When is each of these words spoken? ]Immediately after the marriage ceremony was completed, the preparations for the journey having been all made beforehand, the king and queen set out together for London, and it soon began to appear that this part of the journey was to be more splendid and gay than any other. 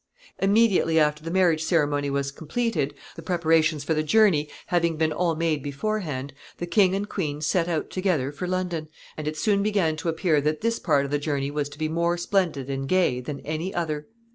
]Immediately 0.41 0.99
after 0.99 1.23
the 1.23 1.29
marriage 1.29 1.63
ceremony 1.63 2.09
was 2.09 2.31
completed, 2.31 2.95
the 3.15 3.21
preparations 3.21 3.83
for 3.83 3.93
the 3.93 4.01
journey 4.01 4.49
having 4.65 4.97
been 4.97 5.13
all 5.13 5.35
made 5.35 5.61
beforehand, 5.61 6.33
the 6.57 6.65
king 6.65 6.95
and 6.95 7.07
queen 7.07 7.39
set 7.39 7.67
out 7.67 7.91
together 7.91 8.31
for 8.31 8.47
London, 8.47 8.87
and 9.15 9.27
it 9.27 9.37
soon 9.37 9.61
began 9.61 9.95
to 9.97 10.09
appear 10.09 10.41
that 10.41 10.61
this 10.61 10.79
part 10.79 11.05
of 11.05 11.11
the 11.11 11.19
journey 11.19 11.51
was 11.51 11.69
to 11.69 11.77
be 11.77 11.87
more 11.87 12.17
splendid 12.17 12.67
and 12.67 12.89
gay 12.89 13.19
than 13.21 13.41
any 13.41 13.71
other. 13.75 14.07